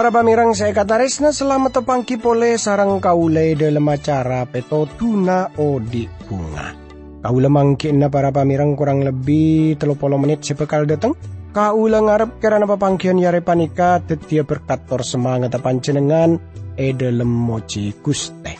Para 0.00 0.16
pamirang 0.16 0.56
saya 0.56 0.72
kata 0.72 0.96
resna 0.96 1.28
selamat 1.28 1.84
tepangki 1.84 2.16
pole 2.16 2.56
sarang 2.56 3.04
kaule 3.04 3.52
dalam 3.52 3.84
acara 3.84 4.48
peto 4.48 4.88
tuna 4.96 5.52
odi 5.60 6.08
bunga. 6.24 6.72
Kaula 7.20 7.52
mangkin 7.52 8.00
na 8.00 8.08
para 8.08 8.32
pamirang 8.32 8.80
kurang 8.80 9.04
lebih 9.04 9.76
telopolo 9.76 10.16
menit 10.16 10.40
sepekal 10.40 10.88
datang. 10.88 11.12
Kaula 11.52 12.00
ngarep 12.00 12.40
karena 12.40 12.64
papangkian 12.64 13.20
yare 13.20 13.44
panika 13.44 14.00
tetia 14.00 14.40
berkator 14.40 15.04
semangat 15.04 15.60
pancenengan 15.60 16.40
e 16.80 16.96
dalam 16.96 17.28
moci 17.28 17.92
guste. 18.00 18.56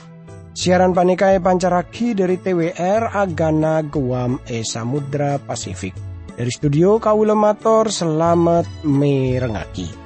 Siaran 0.53 0.93
panika 0.93 1.33
e 1.33 1.41
pancaraki 1.41 2.13
dari 2.13 2.37
TWR 2.37 3.17
Agana 3.17 3.81
Guam 3.81 4.45
e 4.45 4.61
Samudra 4.61 5.41
Pasifik. 5.41 5.97
Dari 6.37 6.53
studio 6.53 7.01
Kaula 7.01 7.33
Mator 7.33 7.89
selamat 7.89 8.85
merengaki. 8.85 10.00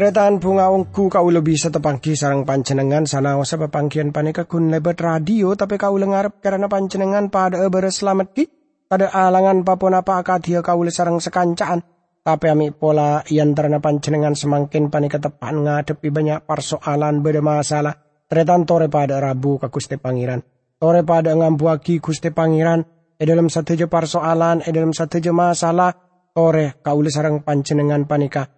Tretan 0.00 0.40
bunga 0.40 0.64
kau 0.96 1.28
lebih 1.28 1.60
setepangki 1.60 2.16
sarang 2.16 2.48
pancenengan 2.48 3.04
sana 3.04 3.36
wasa 3.36 3.60
pepangkian 3.60 4.16
panika 4.16 4.48
kun 4.48 4.72
lebat 4.72 4.96
radio 4.96 5.52
tapi 5.52 5.76
kau 5.76 6.00
lengarap 6.00 6.40
karena 6.40 6.72
pancenengan 6.72 7.28
pada 7.28 7.60
beres 7.68 8.00
selamat 8.00 8.32
ki. 8.32 8.48
Pada 8.88 9.12
alangan 9.12 9.60
papun 9.60 9.92
apa 9.92 10.24
kau 10.24 10.80
sarang 10.88 11.20
sekancaan 11.20 11.84
tapi 12.24 12.48
ami 12.48 12.72
pola 12.72 13.20
yang 13.28 13.52
terna 13.52 13.76
pancenengan 13.76 14.32
semakin 14.32 14.88
panika 14.88 15.20
tepan 15.20 15.68
ngadepi 15.68 16.08
banyak 16.08 16.48
persoalan 16.48 17.20
beda 17.20 17.44
masalah. 17.44 17.92
Tretan 18.24 18.64
tore 18.64 18.88
pada 18.88 19.20
rabu 19.20 19.60
ke 19.60 19.68
kuste 19.68 20.00
pangeran. 20.00 20.40
Tore 20.80 21.04
pada 21.04 21.36
ngambuaki 21.36 22.00
kuste 22.00 22.32
pangeran. 22.32 22.88
E 23.20 23.28
dalam 23.28 23.52
satu 23.52 23.76
je 23.76 23.84
persoalan 23.84 24.64
e 24.64 24.72
dalam 24.72 24.96
satu 24.96 25.20
je 25.20 25.28
masalah 25.28 25.92
tore 26.32 26.80
kau 26.80 27.04
sarang 27.04 27.44
pancenengan 27.44 28.08
panika 28.08 28.48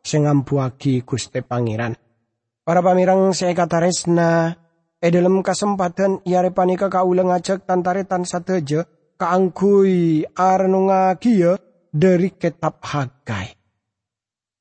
tetap 0.00 0.08
sengampuaki 0.08 1.04
Guste 1.04 1.44
Pangeran. 1.44 1.92
Para 2.64 2.80
pamirang 2.80 3.32
saya 3.36 3.52
kata 3.52 3.84
resna, 3.84 4.56
e 5.00 5.08
dalam 5.12 5.44
kesempatan 5.44 6.24
iare 6.24 6.52
panika 6.52 6.88
kaulang 6.88 7.32
ngajak 7.32 7.64
tantaretan 7.68 8.24
sateja 8.24 8.84
kaangkui 9.16 10.24
arnungakia 10.36 11.56
dari 11.92 12.32
kitab 12.36 12.80
Hagai. 12.84 13.48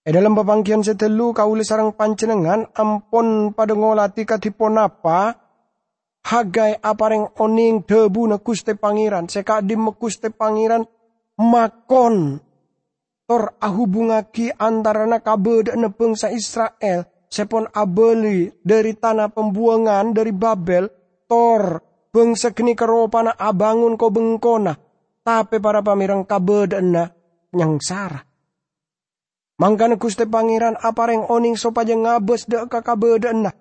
E 0.03 0.09
dalam 0.11 0.35
pepangkian 0.35 0.83
setelu 0.83 1.35
kaule 1.35 1.63
sarang 1.63 1.93
pancenengan 1.93 2.71
ampon 2.75 3.51
pada 3.53 3.75
ngolati 3.75 4.23
katipon 4.23 4.79
apa 4.79 5.35
Hagai 6.19 6.75
apareng 6.83 7.31
oning 7.39 7.87
debu 7.87 8.27
na 8.27 8.37
kuste 8.43 8.75
pangeran 8.75 9.31
sekadim 9.31 9.95
kuste 9.95 10.35
pangeran 10.35 10.83
makon 11.39 12.43
tor 13.29 13.53
ahubungaki 13.61 14.49
kabe 15.21 15.69
dan 15.69 15.85
bangsa 15.93 16.33
Israel 16.33 17.05
sepon 17.29 17.69
abeli 17.69 18.49
dari 18.65 18.97
tanah 18.97 19.29
pembuangan 19.29 20.17
dari 20.17 20.33
Babel 20.33 20.89
tor 21.29 21.77
bangsa 22.09 22.49
kini 22.57 22.73
keropana 22.73 23.37
abangun 23.37 23.93
ko 24.01 24.09
bengkona 24.09 24.73
tapi 25.21 25.61
para 25.61 25.85
pamirang 25.85 26.25
kabe 26.25 26.73
dan 26.73 26.89
nyangsara 27.53 28.25
Mangkana 29.59 29.99
kuste 29.99 30.23
pangeran 30.23 30.79
apareng 30.79 31.27
oning 31.27 31.59
sopaja 31.59 31.91
ngabes 31.91 32.47
dek 32.47 32.71
ka 32.71 32.79
na. 33.35 33.51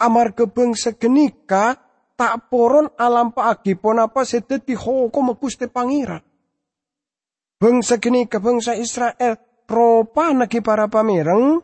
Amar 0.00 0.32
ke 0.32 0.48
bangsa 0.48 0.96
kenika 0.96 1.76
tak 2.16 2.48
poron 2.48 2.88
alam 2.96 3.36
paaki 3.36 3.76
pon 3.76 4.00
apa 4.00 4.24
seteti 4.24 4.72
hoko 4.72 5.36
kuste 5.36 5.68
pangeran. 5.68 6.24
Bangsa 7.56 7.96
kini 7.96 8.28
ke 8.28 8.36
bangsa 8.36 8.76
Israel. 8.76 9.40
Ropa 9.66 10.30
naki 10.30 10.62
para 10.62 10.86
pamireng. 10.86 11.58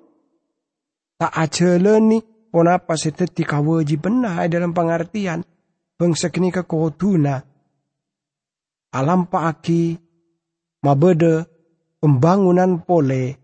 Tak 1.20 1.32
ajeleni 1.36 2.18
ponapa 2.50 2.98
seteti 2.98 3.46
kawaji 3.46 3.96
benar 4.00 4.48
dalam 4.48 4.72
pengertian. 4.72 5.44
Bangsa 5.94 6.32
kini 6.32 6.50
ke 6.50 6.64
koduna. 6.64 7.38
Alam 8.92 9.28
paaki 9.28 9.96
mabede 10.82 11.46
pembangunan 12.00 12.82
pole. 12.82 13.38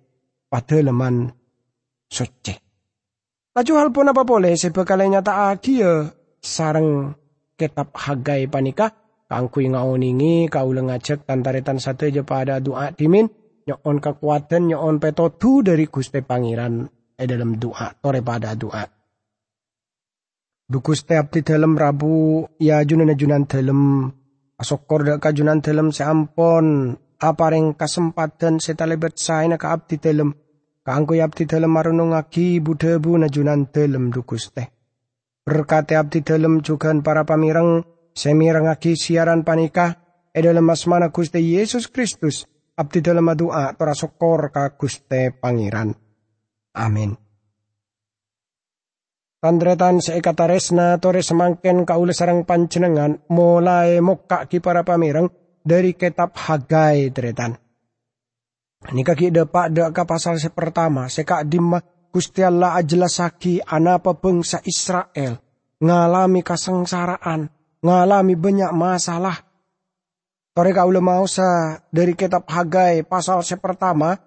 Leman 0.48 1.28
soce. 2.08 2.54
Laju 3.52 3.72
hal 3.76 3.88
pun 3.92 4.08
apa 4.08 4.24
boleh 4.24 4.56
sebekalnya 4.56 5.20
tak 5.20 5.60
akia 5.60 6.08
sarang 6.40 7.12
kitab 7.58 7.92
hagai 7.92 8.48
panikah 8.48 8.94
kangkui 9.28 9.68
ngaoningi 9.68 10.48
kau 10.48 10.72
ngajak 10.72 11.28
tantaretan 11.28 11.76
satu 11.76 12.08
aja 12.08 12.24
pada 12.24 12.58
doa 12.64 12.90
timin 12.96 13.28
nyon 13.68 14.00
kekuatan 14.00 14.72
nyon 14.72 14.96
petotu 14.96 15.60
dari 15.60 15.84
Guste 15.86 16.24
Pangeran 16.24 16.88
eh 17.18 17.28
dalam 17.28 17.60
doa 17.60 17.92
tore 18.00 18.24
pada 18.24 18.56
doa. 18.56 18.88
Dukus 20.68 21.04
tiap 21.08 21.32
di 21.32 21.40
dalam 21.40 21.76
rabu 21.76 22.44
ya 22.60 22.84
junan 22.84 23.12
junan 23.16 23.44
dalam. 23.44 24.12
Asokor 24.58 25.06
dak 25.06 25.22
kajunan 25.22 25.62
dalam 25.62 25.94
seampon 25.94 26.90
apa 27.22 27.46
reng 27.46 27.78
kesempatan 27.78 28.58
setalebet 28.58 29.14
saya 29.14 29.54
ka 29.54 29.70
abdi 29.70 30.02
dalam. 30.02 30.34
Kangku 30.82 31.14
abdi 31.14 31.46
dalam 31.46 31.70
marunung 31.70 32.10
aki 32.10 32.58
budebu 32.58 33.16
najunan 33.16 33.70
dalam 33.70 34.10
dukus 34.10 34.50
teh. 34.50 34.66
Berkati 35.46 35.94
abdi 35.94 36.26
dalam 36.26 36.60
juga 36.60 36.90
para 37.00 37.22
semirangaki 38.18 38.98
siaran 38.98 39.46
panikah 39.46 39.94
e 40.34 40.42
dalam 40.42 40.66
asmana 40.66 41.14
Guste 41.14 41.38
Yesus 41.38 41.86
Kristus 41.86 42.42
abdi 42.74 42.98
dalam 42.98 43.30
doa 43.38 43.70
tora 43.78 43.94
sokor 43.94 44.50
ka 44.50 44.74
Guste 44.74 45.30
Pangeran. 45.38 45.94
Amin. 46.74 47.14
Tandretan 49.38 50.02
seikataresna 50.02 50.98
tore 50.98 51.22
semangken 51.22 51.86
kaula 51.86 52.10
sarang 52.10 52.42
pancenengan 52.42 53.22
mulai 53.30 54.02
mokka 54.02 54.50
ki 54.50 54.58
para 54.58 54.82
pamirang 54.82 55.30
dari 55.62 55.94
kitab 55.94 56.34
Hagai 56.34 57.14
tretan. 57.14 57.54
Ini 58.78 59.02
kaki 59.06 59.30
depak 59.30 59.94
ka 59.94 60.02
pasal 60.02 60.42
seka 60.42 61.46
dimma 61.46 61.78
Gusti 62.10 62.42
Allah 62.42 62.74
ajelasaki 62.82 63.62
anapa 63.62 64.18
bangsa 64.18 64.58
Israel 64.66 65.38
ngalami 65.78 66.42
kesengsaraan 66.42 67.57
ngalami 67.82 68.34
banyak 68.34 68.72
masalah. 68.74 69.36
Tore 70.58 70.74
ulah 70.74 70.98
mau 70.98 71.22
sa 71.30 71.78
dari 71.86 72.18
kitab 72.18 72.50
Hagai 72.50 73.06
pasal 73.06 73.46
sepertama, 73.46 74.18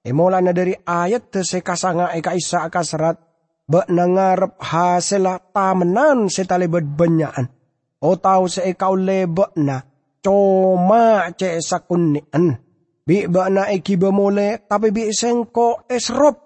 emolana 0.00 0.56
dari 0.56 0.72
ayat 0.72 1.28
sekasanga 1.44 2.16
eka 2.16 2.32
isa 2.32 2.64
akasarat, 2.64 3.20
ba 3.68 3.84
nangarap 3.92 4.56
hasela 4.64 5.36
tamenan 5.52 6.32
setalebad 6.32 6.88
banyaan. 6.88 7.52
O 8.00 8.16
tau 8.16 8.48
ikaw 8.48 8.96
leba 8.96 9.52
na, 9.60 9.84
coma 10.24 11.28
ce 11.36 11.60
sakunian. 11.60 12.56
Bi 13.04 13.28
ba 13.28 13.52
na 13.52 13.68
ikiba 13.68 14.08
mole, 14.08 14.64
tapi 14.64 14.88
bi 14.88 15.12
sengko 15.12 15.84
esrop. 15.84 16.40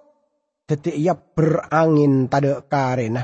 Teti 0.66 0.98
iya 0.98 1.14
berangin 1.14 2.26
tada 2.26 2.66
karena. 2.66 3.22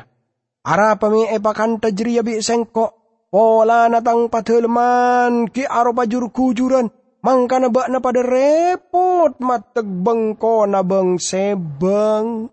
Ara 0.64 0.94
pami 0.94 1.26
epakan 1.26 1.82
tajriya 1.82 2.22
bi 2.22 2.38
sengko 2.38 3.03
Pola 3.34 3.90
natang 3.90 4.30
pateleman 4.30 5.50
ki 5.50 5.66
aro 5.66 5.90
bajur 5.90 6.30
kujuran. 6.30 6.86
Mangkana 7.18 7.66
bak 7.66 7.90
na 7.90 7.98
pada 7.98 8.22
repot 8.22 9.34
mateg 9.42 9.82
bengko 9.82 10.70
na 10.70 10.86
beng 10.86 11.18
sebeng. 11.18 12.46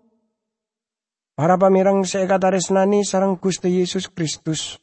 Para 1.38 1.54
pamirang 1.54 2.02
saya 2.02 2.26
kata 2.26 2.50
resnani 2.50 3.06
sarang 3.06 3.38
Gusti 3.38 3.78
Yesus 3.78 4.10
Kristus. 4.10 4.82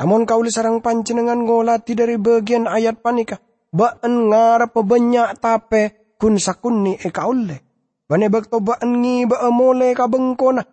Namun 0.00 0.24
kau 0.24 0.40
sarang 0.48 0.80
pancenengan 0.80 1.44
ngolati 1.44 1.92
dari 1.92 2.16
bagian 2.16 2.64
ayat 2.64 3.04
panika. 3.04 3.36
Baan 3.68 4.32
ngarap 4.32 4.72
banyak 4.72 5.28
tape 5.44 6.16
kun 6.16 6.40
sakuni 6.40 6.96
e 6.96 7.12
kaule. 7.12 7.60
Bane 8.08 8.32
bakto 8.32 8.64
baan 8.64 8.96
ngi 8.96 9.28
ba 9.28 9.44
mole 9.52 9.92
ka 9.92 10.08
bengkona. 10.08 10.64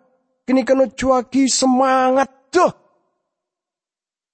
Kini 0.48 0.64
kano 0.64 0.88
cuaki 0.96 1.52
semangat 1.52 2.48
tuh 2.56 2.79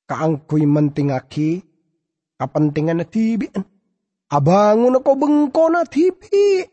kaangkoy 0.05 0.65
mentingaki 0.65 1.61
kapentingan 2.37 3.01
na 3.01 3.05
tibian. 3.05 3.65
Abangun 4.25 4.97
ako 4.97 5.11
bengko 5.17 5.69
na 5.69 5.85
tibi. 5.85 6.65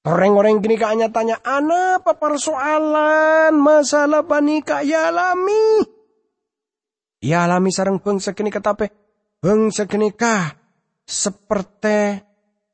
Orang-orang 0.00 0.64
gini 0.64 0.80
kanya 0.80 1.12
tanya, 1.12 1.36
ana 1.44 2.00
apa 2.00 2.16
persoalan 2.16 3.52
masalah 3.60 4.24
panika 4.24 4.80
ya 4.80 5.12
alami. 5.12 5.84
Ya 7.20 7.44
sarang 7.68 8.00
bangsa 8.00 8.32
kini 8.32 8.48
katape, 8.48 8.88
bangsa 9.44 9.84
kini 9.84 10.08
kah 10.16 10.56
seperti 11.04 12.16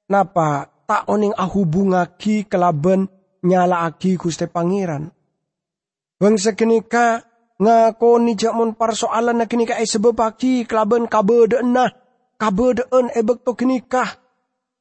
napa 0.07 0.71
tak 0.87 1.11
oning 1.11 1.35
ahubungaki 1.35 2.47
kelaben 2.47 3.11
nyala 3.43 3.91
aki 3.91 4.15
Gusti 4.15 4.47
Pangeran. 4.47 5.11
Bangsa 6.17 6.55
kenika 6.55 7.26
ngakoni 7.57 8.37
jakmun 8.37 8.77
persoalan 8.77 9.41
na 9.41 9.47
kenika 9.49 9.81
e 9.81 9.89
sebab 9.89 10.17
aki 10.21 10.69
kelaben 10.69 11.09
kabedeen 11.09 11.73
nah 11.73 11.91
kabedeen 12.37 13.13
e 13.13 13.21
bekto 13.25 13.57
kenika. 13.57 14.05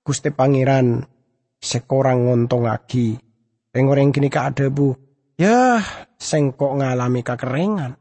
Gusti 0.06 0.30
Pangeran 0.30 1.01
sekorang 1.57 2.30
ngontong 2.30 2.69
aki. 2.69 3.18
Pengoreng 3.74 4.13
kenika 4.13 4.48
ada 4.48 4.69
bu. 4.69 4.95
Ya, 5.36 5.83
sengkok 6.16 6.80
ngalami 6.80 7.19
kekerengan. 7.25 8.00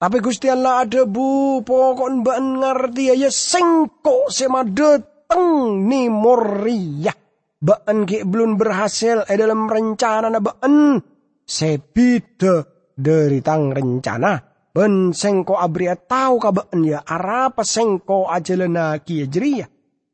Tapi 0.00 0.16
Gusti 0.22 0.46
Allah 0.46 0.86
ada 0.86 1.02
bu, 1.04 1.60
pokok 1.66 2.22
mbak 2.22 2.38
ngerti 2.38 3.12
ya 3.12 3.28
sengkok 3.28 4.30
sema 4.30 4.62
deteng 4.62 5.84
ni 5.90 6.06
moria. 6.06 7.12
Baan 7.60 8.08
ki 8.08 8.24
belum 8.24 8.56
berhasil 8.56 9.28
eh 9.28 9.36
dalam 9.36 9.68
rencana 9.68 10.32
na 10.32 10.40
baan. 10.40 10.96
Sebida 11.44 12.79
dari 13.00 13.40
tang 13.40 13.72
rencana. 13.72 14.36
Ben 14.70 15.10
sengko 15.10 15.58
abria 15.58 15.98
tahu 15.98 16.38
ka 16.38 16.54
baan 16.54 16.86
ya 16.86 17.02
arapa 17.02 17.66
sengko 17.66 18.30
aja 18.30 18.54
lena 18.54 18.94
ki 19.02 19.24
ya 19.24 19.26
jeria. 19.26 19.66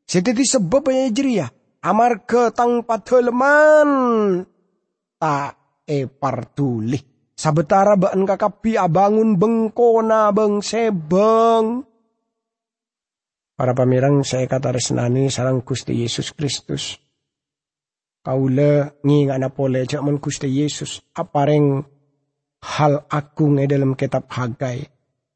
Setiti 0.07 0.41
sebab 0.41 0.89
ya 0.89 1.11
jeria. 1.13 1.45
Amar 1.85 2.25
ke 2.25 2.49
tang 2.57 2.81
pateleman. 2.81 3.89
Tak 5.21 5.83
e 5.85 6.09
partulih. 6.09 7.31
Sabetara 7.37 7.93
baan 7.93 8.25
kakapi 8.25 8.81
abangun 8.81 9.37
bengkona 9.37 10.33
beng 10.33 10.65
sebeng. 10.65 11.85
Para 13.57 13.73
pamirang 13.77 14.25
saya 14.25 14.49
kata 14.49 14.73
resnani 14.73 15.29
sarang 15.29 15.61
Gusti 15.61 16.01
Yesus 16.01 16.33
Kristus. 16.33 16.97
Kaula 18.25 18.89
nginga 19.01 19.37
na 19.37 19.49
pole 19.53 19.85
jaman 19.85 20.17
Gusti 20.17 20.49
Yesus 20.49 21.01
apareng 21.13 21.85
hal 22.63 23.05
agung 23.09 23.61
e 23.61 23.65
dalam 23.69 23.93
kitab 23.93 24.25
Hagai. 24.31 24.81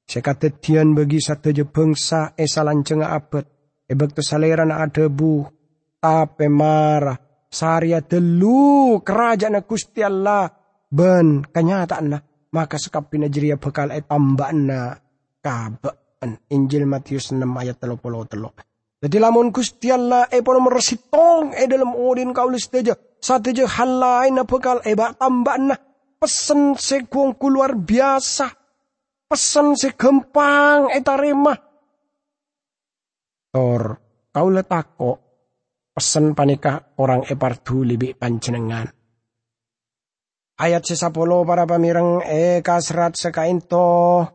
Saya 0.08 0.24
kata 0.26 0.52
tian 0.60 0.92
bagi 0.92 1.24
satu 1.24 1.56
je 1.56 1.64
bangsa 1.64 2.36
e 2.36 2.44
salancenga 2.50 3.16
abet. 3.16 3.46
E 3.88 3.96
salera 4.24 4.68
na 4.68 4.84
adebu. 4.84 5.46
Tape 6.02 6.48
marah. 6.50 7.16
Saria 7.52 8.00
delu 8.00 9.04
kerajaan 9.04 9.60
Gusti 9.68 10.00
Allah 10.00 10.48
ben 10.88 11.44
kenyataan 11.52 12.08
na 12.08 12.18
maka 12.56 12.80
sekapin 12.80 13.28
jeria 13.28 13.60
bekal 13.60 13.92
e 13.92 14.00
na 14.56 14.96
kabaan 15.44 16.32
Injil 16.48 16.88
Matius 16.88 17.36
6 17.36 17.44
ayat 17.44 17.76
telo 17.76 18.00
telo. 18.24 18.56
Jadi 19.04 19.18
lamun 19.20 19.52
Gusti 19.52 19.92
Allah 19.92 20.32
e 20.32 20.40
pono 20.40 20.64
meresitong 20.64 21.52
e 21.52 21.68
dalam 21.68 21.92
odin 21.92 22.32
kaulis 22.32 22.72
teja 22.72 22.96
satu 23.20 23.52
je 23.52 23.68
hal 23.68 24.00
lain 24.00 24.40
bekal 24.48 24.80
e 24.88 24.96
bak 24.96 25.20
na 25.60 25.76
pesen 26.22 26.78
se 26.78 27.02
luar 27.10 27.74
biasa 27.74 28.48
pesen 29.26 29.74
se 29.74 29.98
gempang 29.98 30.94
e 30.94 31.02
tarima 31.02 31.58
tor 33.50 33.84
kau 34.30 34.48
letako 34.54 35.12
pesen 35.98 36.38
panika 36.38 36.94
orang 37.02 37.26
e 37.26 37.34
partu 37.34 37.82
lebih 37.82 38.14
panjenengan 38.14 39.02
Ayat 40.62 40.86
sesapolo 40.86 41.42
para 41.42 41.66
pamirang 41.66 42.22
e 42.22 42.62
kasrat 42.62 43.18
sekainto. 43.18 44.30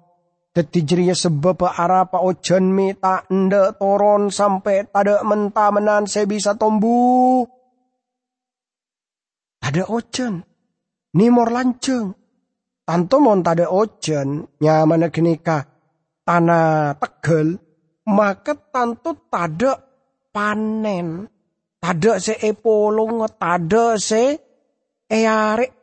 Tetijriya 0.50 1.14
sebab 1.14 1.70
arapa 1.70 2.18
ojen 2.18 2.74
mi 2.74 2.90
tak 2.98 3.30
toron 3.78 4.34
sampai 4.34 4.90
tada 4.90 5.22
menta 5.22 5.70
menan 5.70 6.10
saya 6.10 6.26
bisa 6.26 6.58
tombu. 6.58 7.46
Ada 9.62 9.86
ojen. 9.86 10.42
Nimor 11.16 11.48
lanceng. 11.48 12.12
Tanto 12.86 13.18
mon 13.18 13.42
tada 13.42 13.66
ojen 13.72 14.46
nyaman 14.62 15.08
kenika 15.10 15.64
tanah 16.22 16.94
tegel. 17.00 17.58
Maka 18.06 18.54
tanto 18.70 19.26
tada 19.26 19.74
panen. 20.30 21.26
Tada 21.82 22.22
se 22.22 22.38
epolong, 22.38 23.26
tada 23.40 23.98
se 23.98 24.38
eare 25.10 25.76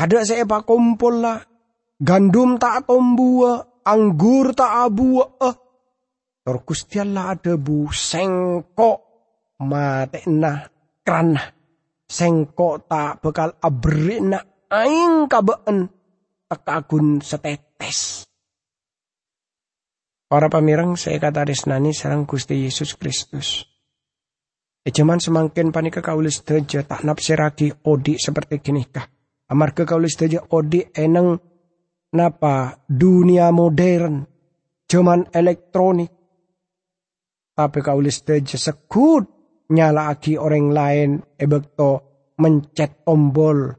ada 0.00 0.24
saya 0.24 0.48
pak 0.48 0.64
kumpul 0.64 1.20
lah. 1.20 1.44
Gandum 2.00 2.56
tak 2.56 2.88
tombua, 2.88 3.84
anggur 3.84 4.56
tak 4.56 4.88
abu 4.88 5.20
eh. 5.20 5.56
Torkustiala 6.40 7.36
ada 7.36 7.60
bu 7.60 7.92
sengkok 7.92 8.98
mate 9.60 10.24
nah 10.24 10.64
kerana 11.04 11.59
sengkok 12.10 12.90
tak 12.90 13.22
bekal 13.22 13.54
abrina 13.62 14.42
aing 14.66 15.30
kabeen 15.30 15.86
tekagun 16.50 17.22
setetes. 17.22 18.26
Para 20.26 20.50
pamirang 20.50 20.98
saya 20.98 21.18
kata 21.22 21.46
resnani 21.46 21.94
sarang 21.94 22.26
Gusti 22.26 22.66
Yesus 22.66 22.98
Kristus. 22.98 23.66
E 24.80 24.90
cuman 24.90 25.18
semakin 25.22 25.70
panika 25.74 26.02
kaulis 26.02 26.42
teja 26.42 26.82
tak 26.86 27.02
napsiraki 27.06 27.70
odi 27.86 28.18
seperti 28.18 28.62
kini 28.62 28.86
kah. 28.90 29.06
Amarga 29.50 29.82
kaulis 29.82 30.14
saja 30.14 30.46
odi 30.54 30.86
eneng 30.94 31.34
napa 32.14 32.78
dunia 32.86 33.50
modern, 33.50 34.22
cuman 34.86 35.26
elektronik. 35.34 36.14
Tapi 37.58 37.78
kaulis 37.82 38.22
saja 38.22 38.56
sekut 38.56 39.39
nyala 39.70 40.10
aki 40.10 40.36
orang 40.36 40.68
lain 40.74 41.10
ebekto 41.38 41.90
mencet 42.38 43.06
tombol 43.06 43.70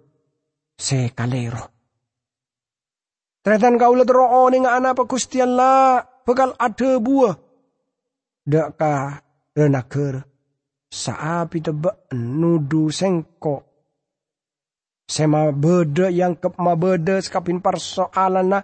sekalero. 0.76 1.70
Tretan 3.42 3.76
kaulah 3.76 4.06
tero 4.06 4.26
nga 4.50 4.78
anak 4.78 4.94
pa 4.98 5.04
kustian 5.10 5.58
la 5.58 6.00
bekal 6.26 6.54
ada 6.56 6.92
buah. 7.02 7.36
Daka 8.42 9.22
renaker 9.54 10.24
saapi 10.90 11.62
tebak 11.62 12.10
nudu 12.14 12.90
sengkok 12.90 13.72
Sema 15.12 15.52
beda 15.52 16.08
yang 16.08 16.40
kep 16.40 16.56
ma 16.56 16.80
beda 16.80 17.20
sekapin 17.20 17.60
persoalan 17.60 18.64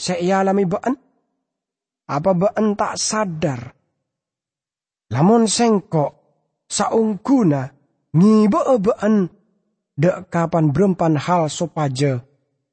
saya 0.00 0.40
alami 0.40 0.64
baan. 0.64 0.96
Apa 2.08 2.32
baan 2.32 2.72
tak 2.72 2.96
sadar. 2.96 3.76
Lamun 5.12 5.44
sengkok 5.44 6.17
saungkuna 6.68 7.72
ngiba 8.12 8.76
baan 8.78 9.28
dek 9.98 10.30
kapan 10.30 10.70
berempan 10.70 11.16
hal 11.18 11.48
sopaja 11.50 12.22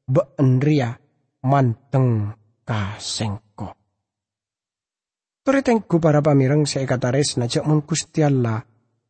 baan 0.06 0.62
ria 0.62 0.94
manteng 1.42 2.36
ka 2.68 3.00
sengkok. 3.02 3.74
Turitengku 5.46 5.98
para 6.02 6.22
pamirang 6.22 6.66
saya 6.68 6.86
kata 6.86 7.10
res 7.14 7.38
na 7.40 7.50
cek 7.50 7.66
mengkustiala 7.66 8.62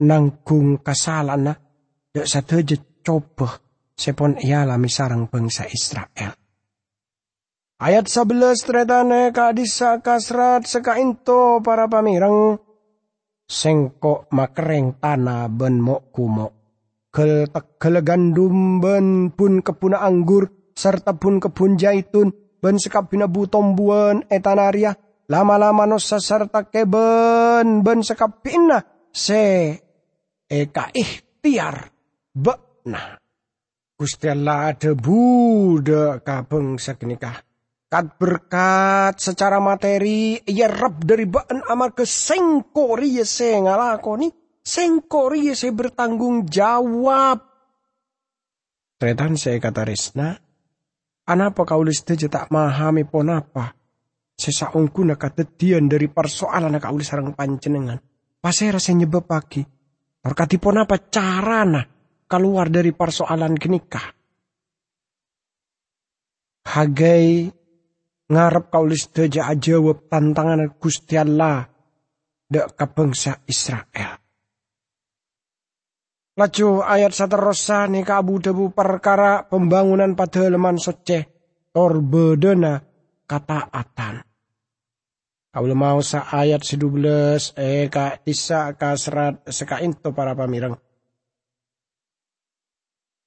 nangkung 0.06 0.80
kasalan 0.80 1.42
na 1.50 1.54
dek 2.14 2.28
satu 2.28 2.62
coba 3.06 3.60
sepon 3.96 4.36
ia 4.42 4.68
lami 4.68 4.92
sarang 4.92 5.32
bangsa 5.32 5.68
Israel. 5.72 6.36
Ayat 7.76 8.08
11 8.08 8.56
tretane 8.64 9.36
kadisa 9.36 10.00
kasrat 10.00 10.64
sekainto 10.64 11.60
para 11.60 11.92
pamirang 11.92 12.56
sengkok 13.46 14.30
makereng 14.34 14.98
tanah 14.98 15.48
ben 15.50 15.82
mok 15.82 16.12
kumok. 16.12 16.54
Kel 17.14 17.48
tegel 17.48 18.04
gandum 18.04 18.84
ben 18.84 19.32
pun 19.32 19.64
kebun 19.64 19.96
anggur 19.96 20.52
serta 20.76 21.16
pun 21.16 21.40
kebun 21.40 21.80
jaitun 21.80 22.34
ben 22.60 22.76
sekapina 22.76 23.32
butombuan 23.32 24.28
etanaria 24.28 24.92
lama-lama 25.32 25.88
nosa 25.88 26.20
serta 26.20 26.68
keben 26.68 27.86
ben 27.86 28.04
sekapina 28.04 28.84
se 29.16 29.80
eka 30.52 30.92
ikhtiar 30.92 31.88
bekna 32.36 33.22
Gusti 33.96 34.28
Allah 34.28 34.76
ada 34.76 34.92
budak 34.92 36.28
kabeng 36.28 36.76
sekenikah. 36.76 37.45
Kat 37.96 38.20
berkat 38.20 39.24
secara 39.24 39.64
materi, 39.64 40.36
ia 40.44 40.68
rap 40.68 41.00
dari 41.08 41.24
baan 41.24 41.64
amal 41.64 41.96
ke 41.96 42.04
sengkori 42.04 43.16
ya 43.16 43.24
saya 43.24 43.64
ngalakoni. 43.64 44.28
Sengkori 44.60 45.48
ya 45.48 45.56
saya 45.56 45.72
bertanggung 45.72 46.44
jawab. 46.44 47.40
Tretan 49.00 49.40
saya 49.40 49.64
kata 49.64 49.88
Resna, 49.88 50.36
anapa 51.24 51.64
kau 51.64 51.88
liste 51.88 52.20
tak 52.28 52.52
mahami 52.52 53.08
pon 53.08 53.32
apa? 53.32 53.72
Sesaungku 54.36 55.08
nak 55.08 55.24
ketetian 55.24 55.88
dari 55.88 56.12
persoalan 56.12 56.76
nak 56.76 56.84
kau 56.84 57.00
sarang 57.00 57.32
pancenengan. 57.32 58.04
Pasai 58.44 58.76
rasa 58.76 58.92
nyebab 58.92 59.24
pagi. 59.24 59.64
Terkati 60.20 60.60
pon 60.60 60.84
apa 60.84 61.00
carana 61.00 61.80
keluar 62.28 62.68
dari 62.68 62.92
persoalan 62.92 63.56
kenikah. 63.56 64.12
Hagai 66.76 67.64
ngarep 68.30 68.74
kaulis 68.74 69.10
teja 69.14 69.50
jawab 69.54 70.10
tantangan 70.10 70.78
Gusti 70.82 71.16
Allah 71.18 71.66
dek 72.50 72.78
ke 72.78 72.86
bangsa 72.90 73.42
Israel. 73.46 74.22
Laju 76.36 76.84
ayat 76.84 77.16
saterosa 77.16 77.88
nih 77.88 78.04
abu 78.12 78.44
debu 78.44 78.76
perkara 78.76 79.48
pembangunan 79.48 80.20
pada 80.20 80.52
leman 80.52 80.76
soce 80.76 81.32
torbedena 81.72 82.84
kataatan. 83.24 84.20
Kau 85.56 85.64
mau 85.72 86.04
sa 86.04 86.28
ayat 86.28 86.68
sedubelas 86.68 87.56
eh 87.56 87.88
ka 87.88 88.20
isa 88.28 88.76
ka 88.76 89.00
serat 89.00 89.48
seka 89.48 89.80
into 89.80 90.12
para 90.12 90.36
pamirang. 90.36 90.76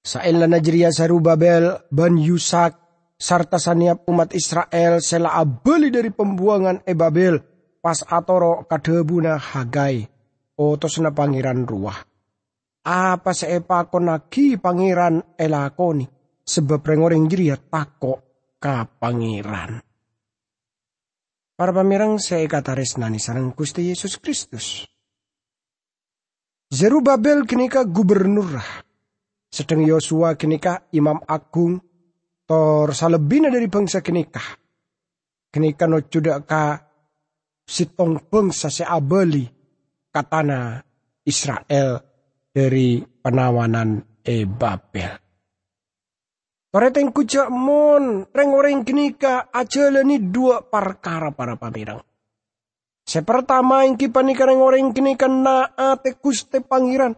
Sa 0.04 0.20
ella 0.20 0.44
najriya 0.44 0.92
saru 0.92 1.24
Babel 1.24 1.88
ban 1.88 2.20
Yusak 2.20 2.87
sarta 3.18 3.58
saniap 3.58 4.06
umat 4.06 4.32
Israel 4.32 5.02
sela 5.02 5.34
abeli 5.34 5.90
dari 5.90 6.14
pembuangan 6.14 6.86
e 6.86 6.94
Babel 6.94 7.42
pas 7.82 8.00
atoro 8.06 8.64
kadebuna 8.64 9.36
Hagai. 9.36 10.06
Otos 10.58 10.98
na 10.98 11.14
pangeran 11.14 11.62
ruah 11.66 12.08
apa 12.88 13.36
seepa 13.36 13.84
konaki 13.92 14.56
pangeran 14.56 15.36
elakoni 15.36 16.08
sebab 16.40 16.80
rengoreng 16.80 17.28
jiria 17.28 17.60
tako 17.60 18.24
ka 18.56 18.88
pangeran. 18.88 19.84
Para 21.58 21.74
pamirang 21.74 22.16
saya 22.16 22.48
kata 22.48 22.72
resnani 22.72 23.20
sarang 23.20 23.52
Gusti 23.52 23.92
Yesus 23.92 24.16
Kristus. 24.16 24.86
Zerubabel 26.72 27.44
kenika 27.44 27.84
gubernur 27.84 28.56
sedang 29.48 29.84
Yosua 29.84 30.36
kenika 30.36 30.88
imam 30.92 31.20
agung 31.24 31.80
tor 32.48 32.96
salebina 32.96 33.52
dari 33.52 33.68
bangsa 33.68 34.00
kenika. 34.00 34.40
Kenika 35.52 35.84
no 35.84 36.00
cudak 36.00 36.48
ka 36.48 36.80
sitong 37.68 38.32
bangsa 38.32 38.72
seabeli 38.72 39.44
katana 40.08 40.80
Israel 41.28 42.00
dari 42.48 43.04
penawanan 43.04 44.00
e 44.24 44.48
Babel. 44.48 45.12
Toreteng 46.68 47.12
kujak 47.12 47.48
mon, 47.48 48.28
reng 48.28 48.50
orang 48.52 48.84
kenika 48.84 49.48
aja 49.52 49.88
ni 50.04 50.20
dua 50.20 50.64
perkara 50.64 51.32
para 51.32 51.56
pamirang. 51.56 52.00
Sepertama 53.08 53.88
yang 53.88 53.96
kipanika 53.96 54.44
reng 54.44 54.60
orang 54.60 54.92
kenika 54.92 55.28
naate 55.28 56.20
kuste 56.20 56.60
pangeran. 56.60 57.16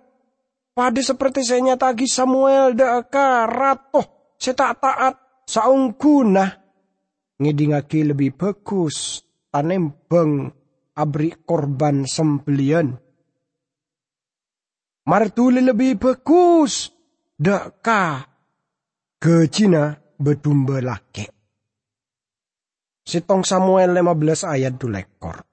Pada 0.71 1.03
seperti 1.03 1.43
saya 1.43 1.75
nyatagi 1.75 2.07
Samuel 2.07 2.79
daka 2.79 3.43
ratoh 3.51 4.21
tak 4.49 4.81
taat 4.81 5.15
saung 5.50 5.99
guna. 5.99 6.47
Ngidingaki 7.40 8.12
lebih 8.12 8.37
bagus 8.37 9.25
tanembeng 9.49 10.52
abri 10.92 11.33
korban 11.42 12.04
sembelian 12.04 12.92
martuli 15.11 15.59
lebih 15.59 15.99
bagus 15.99 16.95
deka 17.35 18.23
ke 19.19 19.50
Cina 19.50 19.90
bedumba 20.21 20.78
laki. 20.78 21.26
Sitong 23.02 23.42
Samuel 23.42 23.90
15 23.90 24.47
ayat 24.47 24.78
du 24.78 24.87
lekor. 24.87 25.50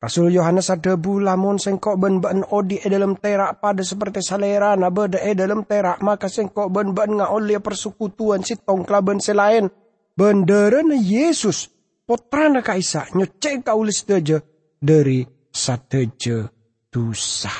Rasul 0.00 0.32
Yohanes 0.32 0.72
ada 0.72 0.96
lamun 0.96 1.60
sengkok 1.60 2.00
ben 2.00 2.24
ben 2.24 2.40
odi 2.40 2.80
e 2.80 2.88
dalam 2.88 3.20
terak 3.20 3.60
pada 3.60 3.84
seperti 3.84 4.24
salera 4.24 4.72
na 4.72 4.88
beda 4.88 5.20
e 5.20 5.36
dalam 5.36 5.68
terak 5.68 6.00
maka 6.00 6.24
sengkok 6.24 6.72
ben 6.72 6.96
ben 6.96 7.20
ngaolia 7.20 7.60
persekutuan 7.60 8.40
sitong 8.40 8.88
kelaban 8.88 9.20
selain 9.20 9.68
benderan 10.16 10.88
Yesus 10.96 11.68
potrana 12.08 12.64
kaisa 12.64 13.12
nyocek 13.12 13.60
kaulis 13.60 14.08
teja 14.08 14.40
dari 14.80 15.20
sateje 15.52 16.48
dosa. 16.88 17.52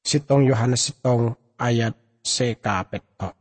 Sitong 0.00 0.48
Yohanes 0.48 0.88
sitong 0.88 1.36
ayat 1.60 1.92
sekapeto. 2.24 3.36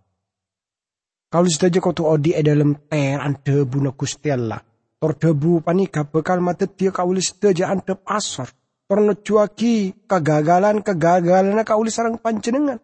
Kalau 1.31 1.47
saja 1.47 1.79
kau 1.79 1.95
tu 1.95 2.03
odi 2.03 2.35
e 2.35 2.43
dalam 2.43 2.75
teran 2.91 3.39
debu 3.39 3.79
na 3.79 3.95
kustiala. 3.95 4.59
Tor 5.01 5.17
debu 5.17 5.65
panika 5.65 6.05
bekal 6.05 6.45
mata 6.45 6.69
dia 6.69 6.93
kaulis 6.93 7.33
saja 7.33 7.73
antep 7.73 8.05
asor. 8.05 8.53
Tor 8.85 9.01
cuaki 9.17 10.05
kegagalan 10.05 10.85
kegagalan 10.85 11.57
kaulis 11.65 11.97
sarang 11.97 12.21
pancenengan. 12.21 12.77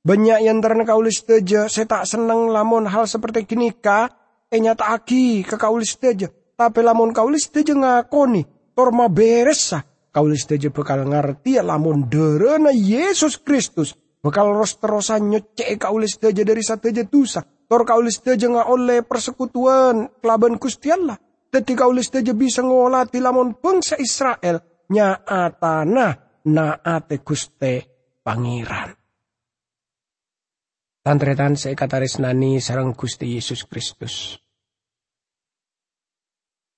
Banyak 0.00 0.40
yang 0.40 0.64
terna 0.64 0.88
kaulis 0.88 1.20
saja 1.20 1.68
saya 1.68 1.84
tak 1.84 2.08
senang 2.08 2.48
lamun 2.48 2.88
hal 2.88 3.04
seperti 3.04 3.44
kini 3.44 3.76
ka. 3.76 4.08
E 4.48 4.56
nyata 4.56 4.96
aki 4.96 5.44
ke 5.44 5.60
kaulis 5.60 6.00
saja. 6.00 6.32
Tapi 6.32 6.80
lamun 6.80 7.12
kaulis 7.12 7.52
saja 7.52 7.76
ngakoni. 7.76 8.48
Tor 8.72 8.96
ma 8.96 9.12
kaulis 10.10 10.42
teje 10.46 10.68
bekal 10.74 11.06
ngerti 11.06 11.58
lamun 11.62 12.10
derena 12.10 12.74
Yesus 12.74 13.38
Kristus 13.38 13.94
bekal 14.20 14.52
ros 14.52 14.76
terosan 14.76 15.30
nyocek 15.30 15.78
kaulis 15.78 16.18
teje 16.18 16.42
dari 16.42 16.60
sateje 16.60 17.06
dosa 17.06 17.46
tor 17.70 17.86
kaulis 17.86 18.18
teje 18.20 18.50
nga 18.50 18.66
oleh 18.66 19.06
persekutuan 19.06 20.10
kelaban 20.20 20.58
kustiala 21.50 21.66
Teti 21.66 21.74
kaulis 21.74 22.10
teje 22.10 22.32
bisa 22.34 22.62
ngolati 22.62 23.18
lamun 23.18 23.58
bangsa 23.58 23.98
Israel 23.98 24.86
nyaatana 24.86 26.06
naate 26.46 27.18
kuste 27.26 27.72
pangeran. 28.22 28.94
Tantretan 31.02 31.56
saya 31.56 31.74
kata 31.74 31.98
resnani 31.98 32.60
sarang 32.60 32.94
Gusti 32.94 33.34
Yesus 33.34 33.66
Kristus. 33.66 34.38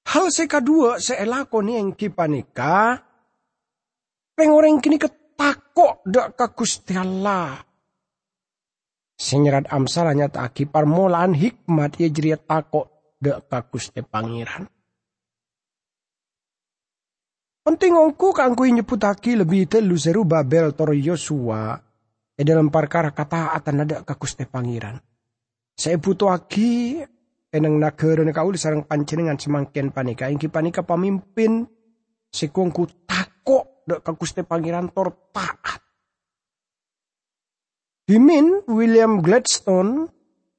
Hal 0.08 0.32
kedua 0.32 0.96
saya 1.00 1.24
lakoni 1.28 1.76
yang 1.76 1.92
kipanika 1.92 3.00
Peng 4.32 4.48
orang 4.56 4.80
kini 4.80 4.96
ketakok 4.96 6.00
dak 6.08 6.32
ka 6.32 6.48
Gusti 6.56 6.96
Allah. 6.96 7.60
Sinyerat 9.20 9.68
amsalanya 9.68 10.32
tak 10.32 10.56
parmolaan 10.72 11.36
hikmat 11.36 12.00
ia 12.00 12.08
jeria 12.08 12.40
takok 12.40 12.91
dak 13.22 13.46
ka 13.46 13.62
Gusti 13.70 14.02
Pangeran. 14.02 14.66
Penting 17.62 17.94
ongku 17.94 18.34
kangku 18.34 18.66
nyebutaki 18.66 19.38
lebih 19.38 19.70
telu 19.70 19.94
seru 19.94 20.26
Babel 20.26 20.74
tor 20.74 20.90
Yosua 20.98 21.78
e 22.34 22.42
dalam 22.42 22.74
perkara 22.74 23.14
kata 23.14 23.54
atan 23.54 23.86
ada 23.86 24.02
ka 24.02 24.18
Gusti 24.18 24.42
Pangeran. 24.42 24.98
Saya 25.78 26.02
butuh 26.02 26.34
lagi 26.34 26.98
enang 27.54 27.78
negara 27.78 28.26
kau 28.34 28.50
sarang 28.58 28.82
pancenengan 28.82 29.38
semangkin 29.38 29.94
panika 29.94 30.26
ingki 30.26 30.50
panika 30.50 30.82
pemimpin 30.82 31.62
sekongku 32.32 33.06
takok 33.06 33.84
dek 33.86 34.00
kaguste 34.00 34.42
pangeran 34.42 34.88
tor 34.90 35.30
taat. 35.30 35.78
Dimin 38.08 38.66
William 38.66 39.22
Gladstone 39.22 40.10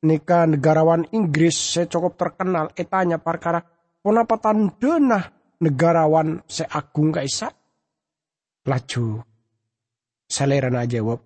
nika 0.03 0.45
negarawan 0.45 1.07
Inggris 1.15 1.55
saya 1.55 1.87
cukup 1.87 2.19
terkenal. 2.19 2.69
Etanya 2.75 3.17
perkara 3.17 3.63
ponapatan 4.03 4.75
denah 4.75 5.57
negarawan 5.63 6.43
seagung 6.45 7.15
kaisa 7.15 7.49
laju. 8.67 9.23
Saleran 10.27 10.75
aja 10.75 10.99
jawab 10.99 11.23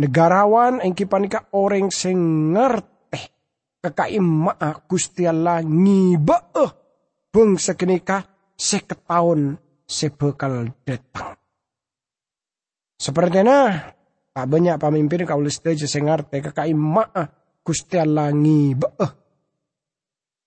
negarawan 0.00 0.82
engki 0.82 1.06
panika 1.06 1.52
orang 1.54 1.92
sing 1.92 2.50
ngerti. 2.56 2.92
Kekai 3.84 4.16
maa 4.16 4.80
Gusti 4.88 5.28
Allah 5.28 5.60
ngiba 5.60 6.38
eh. 6.56 6.72
Beng 7.28 7.60
sekenika 7.60 8.24
seketaun 8.56 9.58
sebekal 9.84 10.72
datang. 10.86 11.36
Sepertinya 12.96 13.74
tak 14.32 14.46
banyak 14.48 14.80
pemimpin 14.80 15.28
kau 15.28 15.42
setuju 15.44 15.84
sengarte 15.84 16.40
kekai 16.40 16.72
maa 16.72 17.43
Gusti 17.64 17.96
Allah 17.96 18.28
ngiba. 18.28 18.92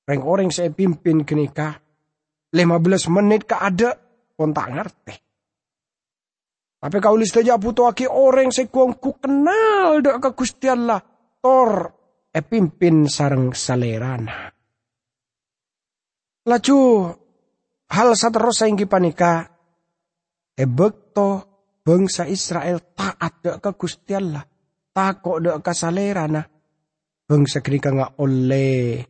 Reng 0.08 0.24
orang 0.24 0.54
saya 0.54 0.70
pimpin 0.70 1.26
kenika 1.26 1.82
15 2.54 3.12
menit 3.12 3.44
ke 3.50 3.58
ada 3.58 3.98
pun 4.38 4.54
tak 4.54 4.70
ngerti. 4.72 5.16
Tapi 6.78 6.98
kau 7.02 7.18
lihat 7.18 7.42
saja 7.42 7.58
butuh 7.58 7.90
aki 7.90 8.06
orang 8.06 8.54
sekuang 8.54 9.02
ku 9.02 9.18
kenal 9.18 9.98
dek 10.00 10.22
ke 10.22 10.30
Gusti 10.38 10.70
Allah. 10.70 11.02
Tor 11.42 11.72
e 12.30 12.40
pimpin 12.46 13.10
sarang 13.10 13.52
salerana. 13.52 14.54
Laju 16.48 16.80
hal 17.92 18.10
saterus 18.14 18.62
yang 18.64 18.78
panika 18.86 19.44
e 20.54 20.64
bekto 20.70 21.30
bangsa 21.82 22.30
Israel 22.30 22.94
taat 22.94 23.42
dek 23.42 23.58
ke 23.58 23.72
Gusti 23.74 24.14
Allah 24.14 24.46
takok 24.94 25.38
dek 25.44 25.58
ke 25.66 25.74
salerana 25.74 26.57
bangsa 27.27 27.60
kenika 27.60 27.91
nggak 27.91 28.15
oleh 28.24 29.03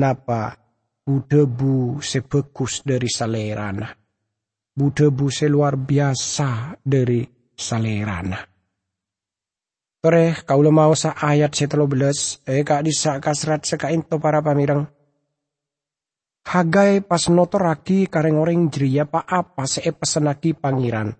napa 0.00 0.56
budebu 1.04 2.00
sebekus 2.00 2.80
dari 2.80 3.06
salerana. 3.12 3.92
Budebu 4.70 5.28
seluar 5.28 5.76
biasa 5.76 6.80
dari 6.80 7.20
salerana. 7.52 8.40
Tore, 10.00 10.32
kau 10.48 10.64
mau 10.72 10.96
sa 10.96 11.12
ayat 11.12 11.52
setelo 11.52 11.84
belas, 11.84 12.40
eh 12.48 12.64
kak 12.64 12.88
disa 12.88 13.20
kasrat 13.20 13.68
sekain 13.68 14.00
to 14.08 14.16
para 14.16 14.40
pamirang 14.40 14.88
Hagai 16.40 17.04
pas 17.04 17.28
notoraki 17.28 18.08
kareng 18.08 18.40
orang 18.40 18.72
jeria 18.72 19.04
pa 19.04 19.28
apa 19.28 19.68
se 19.68 19.84
pesenaki 19.92 20.56
pangeran. 20.56 21.12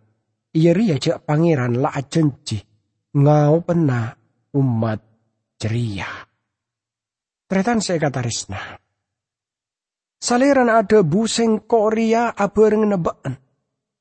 Iya 0.56 0.72
ria 0.72 0.96
cek 0.96 1.28
pangeran 1.28 1.76
la 1.76 1.92
ajenci. 1.92 2.56
Ngau 3.20 3.60
pena 3.60 4.16
umat 4.56 5.09
jeria. 5.60 6.08
Tretan 7.44 7.84
saya 7.84 8.00
kata 8.00 8.20
resna. 8.24 8.60
Saliran 10.20 10.72
ada 10.72 11.04
buseng 11.04 11.68
korea 11.68 12.32
abareng 12.32 12.88
nebaan. 12.88 13.36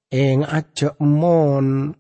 Eng 0.10 0.48
aja 0.48 0.96
mon. 1.04 1.92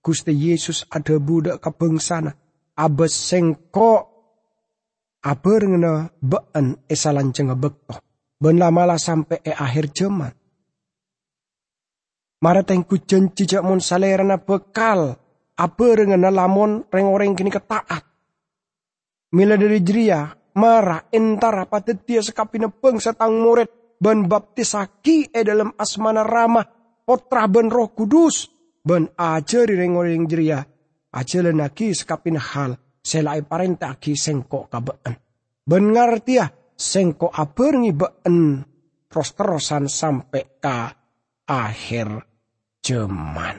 Gusti 0.00 0.32
Yesus 0.32 0.84
ada 0.88 1.16
budak 1.20 1.60
kebangsana. 1.64 2.32
Abes 2.76 3.16
sengko 3.16 3.92
abareng 5.24 5.80
nebaan 5.80 6.80
esalan 6.88 7.32
cenga 7.32 7.56
bektoh 7.56 8.00
ben 8.40 8.56
lamalah 8.56 8.96
sampai 8.96 9.44
e 9.44 9.52
akhir 9.52 9.92
zaman. 9.92 10.32
Mara 12.40 12.64
tengku 12.64 12.96
janji 13.04 13.44
jak 13.44 13.60
mon 13.60 13.84
salerana 13.84 14.40
bekal 14.40 15.20
apa 15.60 15.88
dengan 15.92 16.32
lamun 16.32 16.88
reng-oreng 16.88 17.36
kini 17.36 17.52
ketaat. 17.52 18.09
Mila 19.30 19.54
dari 19.54 19.78
jeria, 19.82 20.26
mara 20.58 21.06
entar 21.14 21.54
apa 21.66 21.78
tetia 21.86 22.18
sekapina 22.18 22.66
bangsa 22.66 23.14
tang 23.14 23.38
murid 23.38 23.98
ban 24.00 24.26
baptisaki 24.26 25.30
e 25.30 25.40
dalam 25.46 25.70
asmana 25.78 26.26
ramah 26.26 26.66
potra 27.06 27.46
ben 27.46 27.70
roh 27.70 27.94
kudus 27.94 28.50
ben 28.82 29.06
ajari 29.14 29.78
reng-oreng 29.78 30.26
jeria 30.26 30.58
ajalan 31.14 31.62
lagi 31.62 31.94
sekapina 31.94 32.42
hal 32.42 32.74
selai 32.98 33.46
parenta 33.46 33.94
aki 33.94 34.18
sengkok 34.18 34.66
kabeen. 34.66 35.14
Ben 35.62 35.94
ya, 36.26 36.50
sengko 36.74 37.30
aberni 37.30 37.92
been 37.92 38.64
terus-terusan 39.06 39.86
sampai 39.86 40.58
ke 40.58 40.78
akhir 41.46 42.08
zaman. 42.80 43.56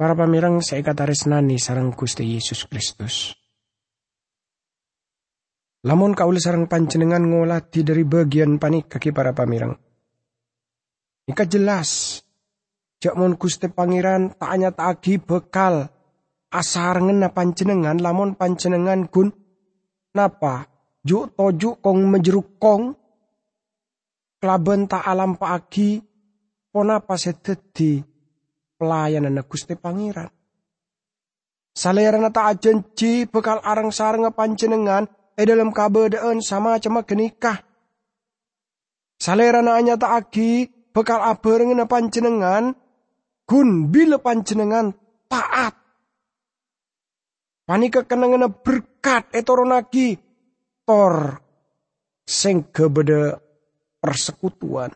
Para 0.00 0.16
pamirang 0.16 0.64
saya 0.64 0.80
kata 0.80 1.04
resnani 1.04 1.60
sarang 1.60 1.92
Gusti 1.92 2.24
Yesus 2.24 2.64
Kristus. 2.64 3.39
Lamun 5.80 6.12
kaul 6.12 6.36
sarang 6.36 6.68
panjenengan 6.68 7.24
ngolati 7.24 7.80
dari 7.80 8.04
bagian 8.04 8.60
panik 8.60 8.92
kaki 8.92 9.16
para 9.16 9.32
pamirang. 9.32 9.72
Ika 11.24 11.44
jelas. 11.48 12.20
Jak 13.00 13.16
mon 13.16 13.32
Gusti 13.40 13.64
Pangeran 13.72 14.36
tanya 14.36 14.76
tagi 14.76 15.16
bekal 15.16 15.88
asar 16.52 17.00
ngena 17.00 17.32
panjenengan 17.32 17.96
lamun 17.96 18.36
panjenengan 18.36 19.08
kun 19.08 19.32
napa 20.12 20.68
juk 21.00 21.32
tojuk 21.32 21.80
kong 21.80 22.12
menjeruk 22.12 22.60
kong 22.60 22.92
kelaben 24.36 24.84
tak 24.84 25.00
alam 25.00 25.40
pagi 25.40 25.96
pona 26.68 27.00
paseteti 27.00 28.04
pelayanan 28.76 29.40
Gusti 29.48 29.80
Pangeran. 29.80 30.28
Salerana 31.72 32.28
tak 32.28 32.52
ajenci 32.52 33.24
bekal 33.24 33.64
arang 33.64 33.88
sarang 33.88 34.28
panjenengan 34.36 35.08
e 35.40 35.42
dalam 35.48 35.72
kabedaan 35.72 36.44
sama 36.44 36.76
cema 36.76 37.00
genikah. 37.08 37.64
Salerana 39.16 39.80
tak 39.96 40.12
agi 40.12 40.68
bekal 40.92 41.24
abareng 41.24 41.80
panjenengan 41.88 42.76
gun 43.48 43.88
bila 43.88 44.20
panjenengan 44.20 44.92
taat. 45.32 45.72
Panika 47.64 48.04
kenangan 48.04 48.50
berkat 48.50 49.30
etoronagi 49.32 50.30
faktor 50.90 51.38
sing 52.26 52.66
kebeda 52.74 53.38
persekutuan. 54.02 54.90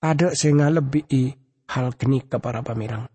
Ada 0.00 0.38
sing 0.38 0.62
lebih 0.62 1.34
hal 1.66 1.98
kini 1.98 2.22
ke 2.22 2.38
para 2.38 2.62
pamirang. 2.62 3.10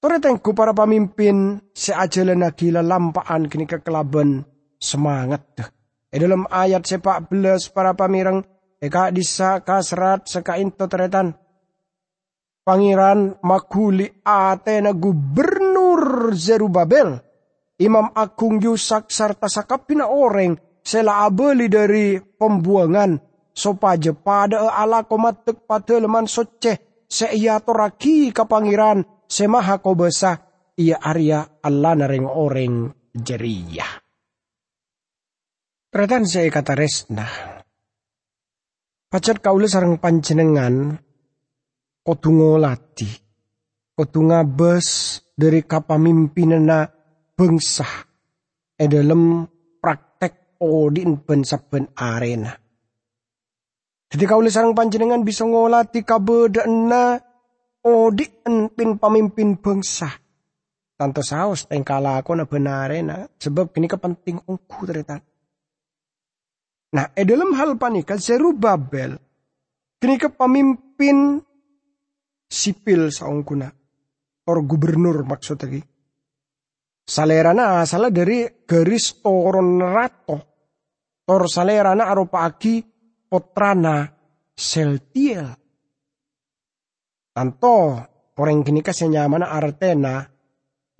Tore 0.00 0.16
tengku 0.16 0.56
para 0.56 0.72
pemimpin 0.72 1.60
seajalan 1.76 2.40
lagi 2.40 2.72
lampaan 2.72 3.52
kini 3.52 3.68
ke 3.68 3.84
kelaban 3.84 4.48
semangat. 4.80 5.44
E 6.08 6.16
dalam 6.16 6.48
ayat 6.48 6.88
sepak 6.88 7.28
belas 7.28 7.68
para 7.68 7.92
pamirang 7.92 8.40
eka 8.80 9.12
disa 9.12 9.60
kasrat 9.60 10.24
seka 10.24 10.56
into 10.56 10.88
teretan. 10.88 11.36
Pangeran 12.64 13.44
makuli 13.44 14.08
atena 14.24 14.96
gubernur 14.96 16.32
Zerubabel 16.32 17.20
Imam 17.76 18.08
Agung 18.16 18.56
Yusak 18.56 19.12
serta 19.12 19.52
sakapina 19.52 20.08
orang 20.08 20.56
sela 20.80 21.28
abeli 21.28 21.68
dari 21.68 22.16
pembuangan 22.16 23.20
sopaje 23.52 24.16
pada 24.16 24.64
ala 24.72 25.04
komatek 25.04 25.68
pada 25.68 26.00
leman 26.00 26.24
soceh 26.24 27.04
seia 27.04 27.60
toraki 27.60 28.32
ke 28.32 28.48
pangeran 28.48 29.04
semaha 29.30 29.78
ko 29.78 29.94
besah 29.94 30.42
ia 30.74 30.98
Arya 30.98 31.62
Allah 31.62 31.94
nareng 31.94 32.26
orang 32.26 32.90
jeria. 33.14 33.86
Tretan 35.90 36.26
saya 36.26 36.50
kata 36.50 36.74
resna. 36.74 37.26
Pacat 39.10 39.42
kaula 39.42 39.66
sarang 39.66 39.98
panjenengan 39.98 40.98
kotungo 42.02 42.58
lati. 42.58 43.10
Kotunga 43.94 44.46
bes 44.46 45.18
dari 45.34 45.66
kapamimpinana 45.66 46.88
bangsa 47.34 48.06
e 48.78 48.84
dalam 48.86 49.44
praktek 49.82 50.56
odin 50.62 51.20
ben 51.26 51.42
arena. 51.98 52.54
Jadi 54.10 54.24
kau 54.26 54.42
sarang 54.46 54.74
panjenengan 54.74 55.22
bisa 55.22 55.46
ngolati 55.46 56.02
kabedana 56.02 57.29
odin 57.84 58.68
pin 58.72 58.96
pemimpin 58.96 59.56
bangsa. 59.60 60.10
Tanto 60.96 61.24
saus 61.24 61.64
tengkala 61.64 62.20
aku 62.20 62.36
na 62.36 62.44
benarena 62.44 63.24
sebab 63.40 63.72
kini 63.72 63.88
kepenting 63.88 64.44
ungku 64.44 64.84
ternyata. 64.84 65.24
Nah, 66.90 67.06
e 67.16 67.22
dalam 67.24 67.56
hal 67.56 67.78
panika 67.80 68.20
Zerubabel 68.20 69.16
kini 69.96 70.16
ke 70.20 70.28
pemimpin 70.28 71.40
sipil 72.50 73.08
saungkuna 73.08 73.70
or 74.50 74.58
gubernur 74.66 75.22
maksud 75.22 75.56
lagi 75.62 75.80
Salerana 77.10 77.82
asal 77.82 78.14
dari 78.14 78.46
garis 78.62 79.18
toron 79.18 79.82
rato. 79.82 80.38
Tor 81.26 81.50
salerana 81.50 82.06
arupa 82.06 82.46
aki 82.46 82.86
potrana 83.26 84.06
seltiel. 84.54 85.59
Tanto 87.30 87.96
orang 88.36 88.66
kini 88.66 88.82
mana 89.30 89.46
artena 89.54 90.26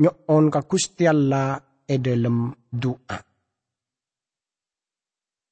nyon 0.01 0.45
ka 0.49 0.61
Gusti 0.62 1.05
Allah 1.05 1.59
e 1.85 1.97
dalam 1.99 2.55
doa. 2.71 3.19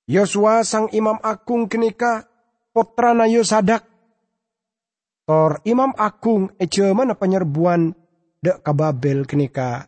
Yosua 0.09 0.65
sang 0.65 0.89
imam 0.95 1.21
agung 1.21 1.69
kenika 1.69 2.25
potrana 2.73 3.29
Yosadak. 3.29 3.85
Tor 5.29 5.61
imam 5.69 5.93
agung 5.93 6.57
e 6.57 6.65
mana 6.97 7.13
penyerbuan 7.13 7.93
dek 8.41 8.65
kababel 8.65 9.29
kenika 9.29 9.85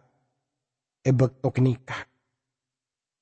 ebek 1.01 1.41
tok 1.41 1.57
nikah. 1.65 2.03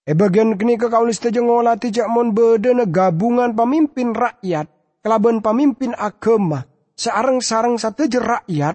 E 0.09 0.17
bagian 0.17 0.57
kenika 0.57 0.89
kaulis 0.89 1.21
tejo 1.21 1.45
ngolati 1.45 1.93
jak 1.93 2.09
mon 2.09 2.33
bedena 2.33 2.89
gabungan 2.89 3.53
pemimpin 3.53 4.17
rakyat, 4.17 4.67
kelaban 5.05 5.45
pemimpin 5.45 5.93
agama, 5.95 6.65
searang-sarang 6.99 7.79
satu 7.79 8.11
rakyat, 8.11 8.75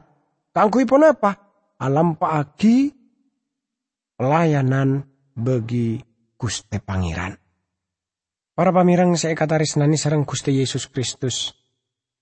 kangkui 0.56 0.88
pun 0.88 1.04
apa? 1.04 1.36
Alam 1.84 2.16
paaki 2.16 2.96
pelayanan 4.16 5.04
bagi 5.36 6.00
Guste 6.40 6.80
Pangeran. 6.80 7.36
Para 8.54 8.72
pamirang 8.72 9.18
saya 9.20 9.36
kata 9.36 9.60
risnani 9.60 10.00
sarang 10.00 10.24
Guste 10.24 10.56
Yesus 10.56 10.88
Kristus. 10.88 11.52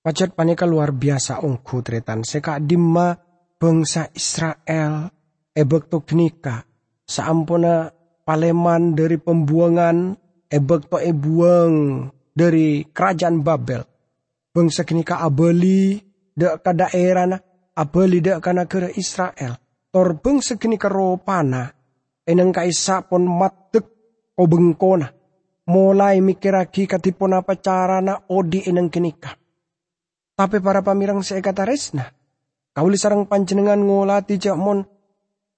Pajat 0.01 0.33
panika 0.33 0.65
luar 0.65 0.97
biasa 0.97 1.45
ungku 1.45 1.85
tretan 1.85 2.25
seka 2.25 2.57
dimma 2.57 3.13
bangsa 3.61 4.09
Israel 4.17 5.13
ebek 5.53 5.93
tok 5.93 6.09
nikah 6.17 6.65
saampuna 7.05 7.93
paleman 8.25 8.97
dari 8.97 9.21
pembuangan 9.21 10.17
ebek 10.49 10.89
to 10.89 10.97
ebuang 10.97 12.07
dari 12.33 12.87
kerajaan 12.89 13.45
Babel. 13.45 13.90
Bangsa 14.51 14.83
ka 14.83 15.23
abeli 15.23 15.95
dek 16.35 16.59
ka 16.59 16.75
daerah 16.75 17.39
abeli 17.75 18.19
dek 18.19 18.43
ka 18.43 18.51
negara 18.51 18.91
Israel. 18.91 19.55
Tor 19.91 20.19
bangsa 20.19 20.59
ka 20.59 20.89
ropana 20.91 21.71
eneng 22.27 22.51
ka 22.51 22.67
isa 22.67 23.03
pon 23.07 23.23
matek 23.27 23.85
o 24.35 24.43
bengkona. 24.47 25.07
Mulai 25.71 26.19
mikiraki 26.19 26.83
katipon 26.83 27.37
apa 27.37 27.55
cara 27.55 28.03
na 28.03 28.19
odi 28.27 28.67
eneng 28.67 28.91
kini 28.91 29.11
ka. 29.15 29.31
Tapi 30.35 30.57
para 30.59 30.83
pamirang 30.83 31.23
saya 31.23 31.39
kata 31.39 31.63
resna. 31.63 32.11
Kauli 32.71 32.95
sarang 32.99 33.27
panjenengan 33.27 33.79
ngolati 33.79 34.35
jamon 34.35 34.83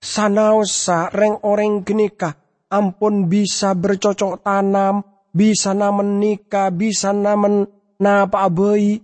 sanausa 0.02 1.14
reng 1.14 1.40
oreng 1.46 1.86
genika 1.86 2.36
ampun 2.74 3.30
bisa 3.30 3.78
bercocok 3.78 4.42
tanam, 4.42 5.06
bisa 5.30 5.78
namen 5.78 6.18
nikah, 6.18 6.74
bisa 6.74 7.14
namen 7.14 7.70
napa 8.04 8.44
abai, 8.44 9.00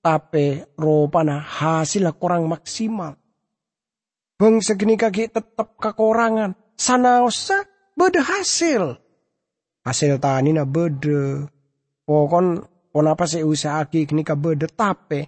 tapi 0.00 0.64
rupanya 0.80 1.44
hasilnya 1.44 2.16
kurang 2.16 2.48
maksimal. 2.48 3.14
Bang 4.40 4.58
segini 4.64 4.96
kaki 4.96 5.30
tetap 5.30 5.78
kekurangan. 5.78 6.56
Sana 6.74 7.22
usah 7.22 7.62
beda 7.94 8.24
hasil. 8.24 8.98
Hasil 9.86 10.18
tani 10.18 10.50
na 10.56 10.66
beda. 10.66 11.46
Pokon 12.02 12.58
kenapa 12.90 13.28
sih 13.30 13.46
usaha 13.46 13.78
aki 13.78 14.08
kini 14.10 14.26
ka 14.26 14.34
beda 14.34 14.66
tapi 14.66 15.22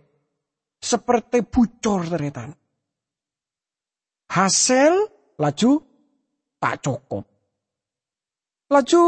seperti 0.83 1.47
bucor 1.47 2.11
teretan. 2.11 2.51
Hasil 4.35 4.93
laju 5.39 5.73
tak 6.59 6.83
cukup. 6.83 7.25
Laju 8.73 9.03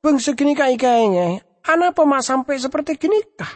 bangsa 0.00 0.32
gini 0.32 0.56
kai 0.56 0.80
kayaknya, 0.80 1.44
anak 1.68 1.92
pemak 1.92 2.24
sampai 2.24 2.56
seperti 2.56 2.96
gini 2.96 3.20
kah? 3.36 3.52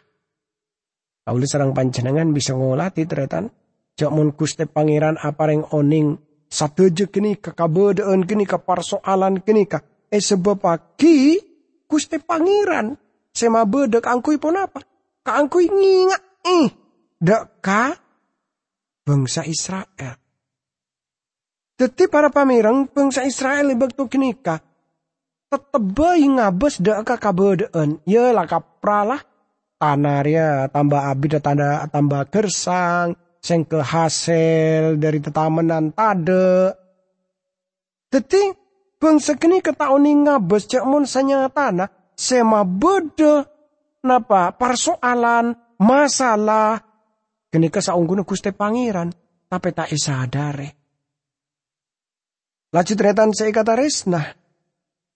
Kauli 1.24 1.48
serang 1.48 1.72
panjenengan 1.72 2.28
bisa 2.30 2.52
ngolati 2.52 3.08
teretan. 3.08 3.48
Jak 3.92 4.10
mun 4.12 4.32
kuste 4.32 4.68
pangeran 4.68 5.20
apareng 5.20 5.68
oning 5.72 6.16
satu 6.48 6.88
je 6.92 7.08
kini 7.08 7.36
ka 7.40 7.52
kabedaan 7.52 8.24
kini 8.24 8.44
ka 8.44 8.60
persoalan 8.60 9.40
kini 9.40 9.64
ka. 9.68 9.80
Eh 10.12 10.20
sebab 10.20 10.60
pagi 10.60 11.40
kuste 11.88 12.20
pangeran 12.20 12.96
sema 13.32 13.64
bedek 13.64 14.04
angkui 14.04 14.36
pun 14.40 14.56
apa? 14.56 14.80
Ka 15.22 15.38
angkui 15.40 15.68
ngingat 15.68 16.22
eh 16.44 16.68
dek 17.20 17.60
ka 17.60 17.92
bangsa 19.04 19.44
Israel. 19.44 20.16
Tetapi 21.76 22.04
para 22.08 22.28
pamirang 22.32 22.88
bangsa 22.88 23.24
Israel 23.28 23.76
waktu 23.76 24.04
kenika 24.08 24.56
tetep 24.58 24.71
bayi 25.76 26.28
ngabes 26.28 26.80
dak 26.80 27.04
ka 27.04 27.16
kabedaan. 27.20 28.00
Ya 28.08 28.32
lah 28.32 28.48
kapralah 28.48 29.20
tanarnya 29.76 30.70
tambah 30.70 31.02
abid 31.02 31.42
tanda 31.42 31.84
tambah 31.90 32.30
gersang 32.32 33.18
seng 33.42 33.66
ke 33.66 33.82
hasil 33.82 34.96
dari 34.96 35.18
tetamenan 35.18 35.90
tade. 35.92 36.72
Teti 38.08 38.42
bangsa 38.96 39.36
kini 39.36 39.58
ketahui 39.58 40.12
ngabes 40.24 40.68
cek 40.70 40.84
mun 40.86 41.04
tanah 41.04 41.88
sema 42.14 42.62
bede 42.62 43.44
napa 44.06 44.54
persoalan 44.54 45.56
masalah 45.80 46.78
kini 47.50 47.68
kesaungguna 47.68 48.22
kuste 48.22 48.54
pangeran 48.54 49.10
tapi 49.50 49.68
tak 49.74 49.92
sadare. 49.96 50.68
Laju 52.72 52.92
tretan 52.96 53.36
kata 53.36 53.76
resna. 53.76 54.41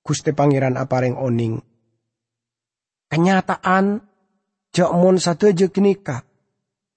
Gusti 0.06 0.30
Pangeran 0.30 0.78
apareng 0.78 1.18
oning. 1.18 1.58
Kenyataan 3.10 3.98
jak 4.70 4.90
mon 4.94 5.18
satu 5.18 5.50
aja 5.50 5.66
kenika. 5.66 6.22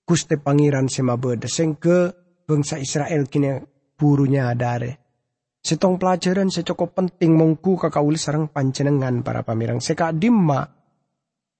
Gusti 0.05 0.37
Pangeran 0.37 0.85
semabeda 0.85 1.49
sing 1.49 1.81
ke 1.81 2.13
bangsa 2.45 2.77
Israel 2.77 3.25
kini 3.25 3.57
burunya 3.97 4.53
adare. 4.53 5.09
Setong 5.59 5.97
pelajaran 5.99 6.53
secukup 6.53 6.93
penting 6.95 7.35
mongku 7.35 7.75
kakauli 7.75 8.15
sarang 8.15 8.47
panjenengan 8.47 9.25
para 9.25 9.41
pamirang 9.41 9.81
seka 9.81 10.13
dimma. 10.13 10.63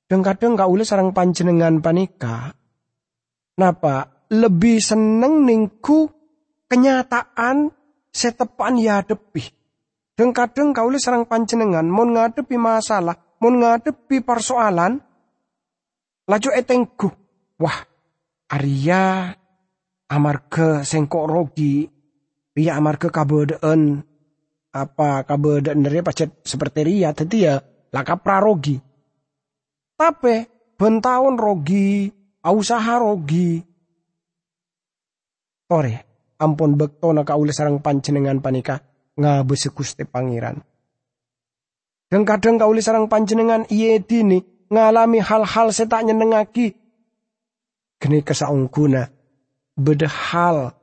Dan 0.10 0.26
kadang 0.26 0.58
kauli 0.58 0.86
sarang 0.86 1.14
panjenengan 1.14 1.82
panika. 1.82 2.50
Napa 3.60 4.26
lebih 4.34 4.82
seneng 4.82 5.46
ningku 5.46 6.10
kenyataan 6.70 7.70
setepan 8.10 8.78
ya 8.78 9.04
depi. 9.04 9.59
Dan 10.20 10.36
kadang 10.36 10.76
kau 10.76 10.92
serang 11.00 11.24
panjenengan 11.24 11.88
mau 11.88 12.04
ngadepi 12.04 12.60
masalah, 12.60 13.16
mau 13.40 13.56
ngadepi 13.56 14.20
persoalan, 14.20 15.00
laju 16.28 16.50
etengku. 16.52 17.08
Wah, 17.56 17.80
Arya 18.52 19.32
amarga 20.12 20.84
sengkok 20.84 21.24
rogi, 21.24 21.88
Ria 22.52 22.76
amarga 22.76 23.08
kabodaan, 23.08 24.04
apa 24.76 25.24
kabodaan 25.24 25.88
dari 25.88 26.04
pacet 26.04 26.44
seperti 26.44 26.84
Ria, 26.84 27.16
tadi 27.16 27.48
ya 27.48 27.56
laka 27.96 28.20
prarogi. 28.20 28.76
Tapi 29.96 30.36
bentahun 30.76 31.40
rogi, 31.40 32.12
usaha 32.44 33.00
rogi. 33.00 33.64
Tore, 35.64 35.96
ampun 36.44 36.76
bekto 36.76 37.16
na 37.16 37.24
kaule 37.24 37.56
sarang 37.56 37.80
panjenengan 37.80 38.44
panika 38.44 38.89
ngabese 39.20 39.76
Gusti 39.76 40.08
Pangeran. 40.08 40.64
Dan 42.10 42.26
kadang 42.26 42.58
kaule 42.58 42.82
sarang 42.82 43.06
panjenengan 43.06 43.70
iye 43.70 44.02
dini 44.02 44.42
ngalami 44.72 45.22
hal-hal 45.22 45.70
setak 45.70 46.08
nyenengaki. 46.08 46.74
Geni 48.00 48.24
kesaungkuna 48.24 49.06
beda 49.78 50.08
hal 50.08 50.74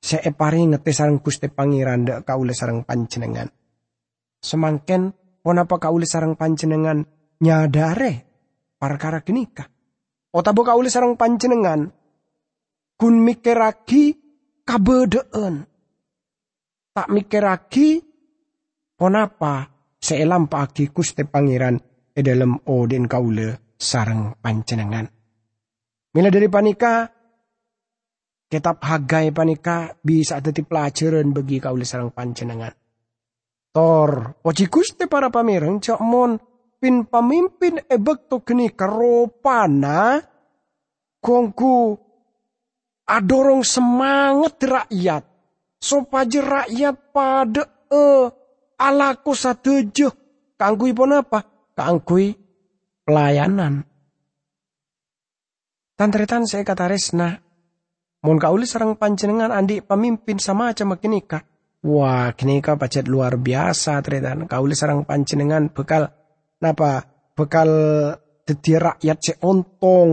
saya 0.00 0.30
pari 0.32 0.64
ngete 0.64 0.90
sarang 0.94 1.18
Gusti 1.20 1.50
Pangeran 1.50 2.06
dak 2.06 2.24
kaule 2.24 2.54
sarang 2.54 2.86
panjenengan. 2.86 3.50
Semangken 4.40 5.12
apa 5.46 5.76
kaule 5.78 6.06
sarang 6.08 6.38
panjenengan 6.38 7.02
nyadare 7.42 8.12
perkara 8.80 9.20
genika. 9.20 9.66
Otabo 10.32 10.62
kaule 10.64 10.88
sarang 10.88 11.18
panjenengan 11.20 11.90
kun 12.96 13.14
mikiraki 13.20 14.16
kabedeen. 14.64 15.75
Tak 16.96 17.12
mikir 17.12 17.44
lagi, 17.44 18.00
ponapa 18.96 19.68
seelam 20.00 20.48
pagi 20.48 20.88
kuste 20.88 21.28
pangeran 21.28 21.76
e 22.08 22.24
dalam 22.24 22.56
odin 22.72 23.04
kaule 23.04 23.76
sarang 23.76 24.32
pancenengan. 24.40 25.04
Mila 26.16 26.32
dari 26.32 26.48
panika, 26.48 27.04
kitab 28.48 28.80
Hagai 28.80 29.28
panika 29.28 29.92
bisa 30.00 30.40
jadi 30.40 30.64
pelajaran 30.64 31.36
bagi 31.36 31.60
kaule 31.60 31.84
sarang 31.84 32.16
pancenengan. 32.16 32.72
Tor, 33.76 34.40
oji 34.40 34.64
kuste 34.72 35.04
para 35.04 35.28
pamirang 35.28 35.76
cak 35.84 36.00
mon 36.00 36.40
pin 36.80 37.04
pemimpin 37.04 37.76
ebek 37.92 38.24
to 38.24 38.40
kini 38.40 38.72
karopana 38.72 40.16
kongku 41.20 41.92
adorong 43.04 43.60
semangat 43.60 44.56
rakyat. 44.64 45.35
Supaya 45.76 46.40
rakyat 46.40 47.12
pada 47.12 47.64
e 47.92 48.04
alaku 48.80 49.32
satejo. 49.32 50.12
Kangkui 50.56 50.96
pun 50.96 51.12
apa? 51.12 51.44
Kangkui 51.76 52.32
pelayanan. 53.04 53.84
Tantretan 55.96 56.44
saya 56.48 56.64
kata 56.64 56.88
resna. 56.88 57.40
Mun 58.24 58.36
kauli 58.42 58.66
sarang 58.66 58.98
panjenengan 58.98 59.54
andi 59.54 59.84
pemimpin 59.84 60.40
sama 60.40 60.72
aja 60.72 60.82
makinika. 60.82 61.46
Wah, 61.86 62.34
kinika 62.34 62.74
pacet 62.74 63.06
luar 63.06 63.38
biasa 63.38 64.02
tretan. 64.02 64.50
Kauli 64.50 64.74
sarang 64.74 65.06
panjenengan 65.06 65.70
bekal 65.70 66.10
napa? 66.58 67.06
Bekal 67.36 67.70
dadi 68.42 68.72
rakyat 68.74 69.18
seontong. 69.22 70.10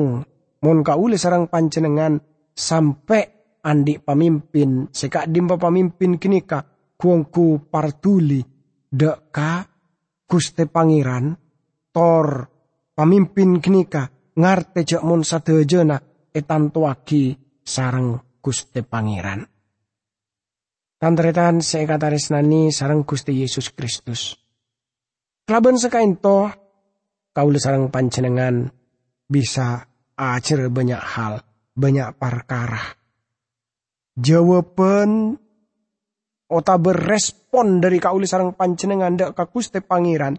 Mun 0.64 0.78
kauli 0.86 1.18
sarang 1.18 1.50
panjenengan 1.50 2.22
sampai 2.54 3.33
andi 3.64 4.00
pamimpin 4.00 4.92
seka 4.92 5.24
dimba 5.28 5.56
pamimpin 5.56 6.20
kini 6.20 6.44
ka 6.44 6.64
kuangku 7.00 7.72
partuli 7.72 8.44
deka 8.92 9.64
kuste 10.28 10.68
pangeran 10.68 11.36
tor 11.92 12.28
pamimpin 12.94 13.64
kini 13.64 13.88
ka 13.88 14.08
ngarte 14.38 14.84
jak 14.84 15.04
mon 15.06 15.24
sadejena 15.24 15.98
etan 16.34 16.74
tuaki 16.74 17.38
sarang 17.64 18.20
kuste 18.42 18.84
pangeran. 18.84 19.46
Tantretan 21.00 21.60
saya 21.60 21.84
kata 21.84 22.16
resnani 22.16 22.72
sarang 22.72 23.04
Gusti 23.04 23.36
Yesus 23.36 23.76
Kristus. 23.76 24.40
Kelaban 25.44 25.76
sekain 25.76 26.16
toh, 26.16 26.48
kaula 27.36 27.60
sarang 27.60 27.92
pancenengan 27.92 28.72
bisa 29.28 29.84
acer 30.16 30.72
banyak 30.72 31.04
hal 31.04 31.44
banyak 31.76 32.08
perkara. 32.16 33.03
Jawaban 34.14 35.34
ota 36.54 36.76
berespon 36.78 37.82
dari 37.82 37.98
kauli 37.98 38.30
sarang 38.30 38.54
panjenengan 38.54 39.18
dak 39.18 39.34
kakuste 39.34 39.82
pangeran 39.82 40.38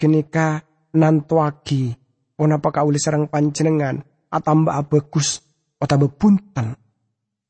kenika 0.00 0.64
nantuaki 0.96 1.92
onapa 2.40 2.72
kauli 2.72 2.96
sarang 2.96 3.28
panjenengan 3.28 4.00
atamba 4.32 4.80
bagus 4.88 5.44
ota 5.76 6.00
bepunten. 6.00 6.80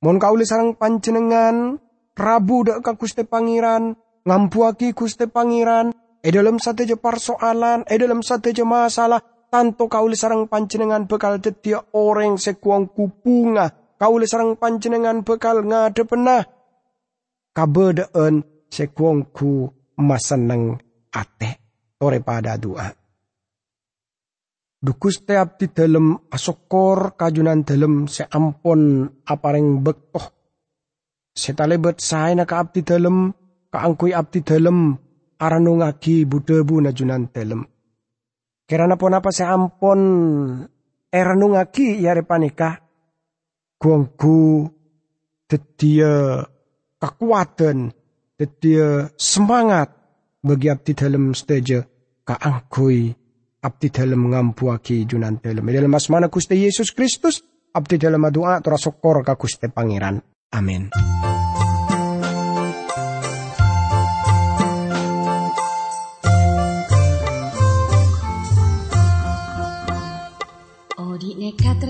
Mon 0.02 0.18
kauli 0.18 0.42
sarang 0.42 0.74
panjenengan 0.74 1.78
rabu 2.18 2.66
dak 2.66 2.82
kakuste 2.82 3.22
pangeran 3.22 3.94
ngampuaki 4.26 4.90
kuste 4.90 5.30
pangeran 5.30 5.94
e 6.18 6.28
dalam 6.34 6.58
satu 6.58 6.82
je 6.82 6.98
persoalan 6.98 7.86
e 7.86 7.94
dalam 7.94 8.26
satu 8.26 8.50
je 8.50 8.66
masalah 8.66 9.22
tanto 9.54 9.86
kauli 9.86 10.18
sarang 10.18 10.50
panjenengan 10.50 11.06
bekal 11.06 11.38
detia 11.38 11.78
orang 11.94 12.42
sekuang 12.42 12.90
kupunga. 12.90 13.83
Kauli 13.94 14.26
sarang 14.26 14.58
panjenengan 14.58 15.22
bekal 15.22 15.62
ngade 15.62 16.02
penah. 16.02 16.42
Kabedaan 17.54 18.42
sekuangku 18.66 19.70
maseneng 20.02 20.74
ate 21.14 21.62
tore 21.94 22.18
pada 22.18 22.58
doa. 22.58 22.90
Dukus 24.84 25.24
te 25.24 25.38
abdi 25.38 25.72
dalem 25.72 26.28
asokor 26.28 27.16
kajunan 27.16 27.64
dalem 27.64 28.04
seampon 28.04 29.08
apareng 29.24 29.80
bektoh. 29.80 30.28
Setalebet 31.32 32.04
saena 32.04 32.44
ka 32.44 32.60
abdi 32.60 32.84
dalem 32.84 33.32
kaangkui 33.72 34.12
abdi 34.12 34.44
dalem 34.44 34.92
aranungaki 35.40 36.28
budebu 36.28 36.84
najunan 36.84 37.32
dalem. 37.32 37.64
Kerana 38.68 39.00
pon 39.00 39.16
apa 39.16 39.30
seampon 39.32 40.00
eranungaki 41.08 42.04
yare 42.04 42.26
panikah 42.26 42.83
guangku 43.84 44.64
tetia 45.44 46.40
kekuatan 46.96 47.92
tetia 48.40 49.12
semangat 49.20 49.92
bagi 50.40 50.72
abdi 50.72 50.96
dalam 50.96 51.36
stage 51.36 51.84
kaangkui 52.24 53.12
abdi 53.60 53.88
dalam 53.92 54.32
ngampuaki 54.32 55.04
junan 55.04 55.36
dalam. 55.36 55.68
Dalam 55.68 55.92
asmana 55.92 56.32
kuste 56.32 56.56
Yesus 56.56 56.96
Kristus, 56.96 57.44
abdi 57.76 58.00
dalam 58.00 58.24
doa 58.32 58.64
terasokor 58.64 59.20
ka 59.20 59.36
kuste 59.36 59.68
pangeran. 59.68 60.24
Amin. 60.56 60.88
Odi 70.96 71.30
nekat 71.36 71.84